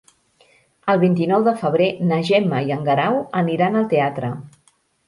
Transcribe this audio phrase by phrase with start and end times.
[0.93, 4.35] El vint-i-nou de febrer na Gemma i en Guerau aniran al teatre.